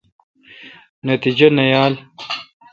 [1.05, 1.93] نتیجہ نہ یال۔